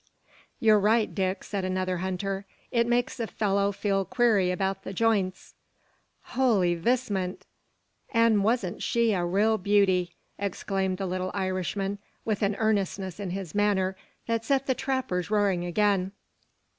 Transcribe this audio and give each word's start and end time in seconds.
"Ye're 0.59 0.79
right, 0.79 1.13
Dick," 1.13 1.43
said 1.43 1.63
another 1.63 1.97
hunter; 1.97 2.47
"it 2.71 2.87
makes 2.87 3.19
a 3.19 3.27
fellow 3.27 3.71
feel 3.71 4.03
queery 4.03 4.49
about 4.49 4.81
the 4.81 4.93
jeints." 4.93 5.53
"Holy 6.23 6.73
vistment! 6.73 7.45
An' 8.11 8.41
wasn't 8.41 8.81
she 8.81 9.13
a 9.13 9.23
raal 9.23 9.59
beauty?" 9.59 10.15
exclaimed 10.39 10.97
the 10.97 11.05
little 11.05 11.29
Irishman, 11.35 11.99
with 12.25 12.41
an 12.41 12.55
earnestness 12.55 13.19
in 13.19 13.29
his 13.29 13.53
manner 13.53 13.95
that 14.25 14.43
set 14.43 14.65
the 14.65 14.73
trappers 14.73 15.29
roaring 15.29 15.63
again. 15.65 16.13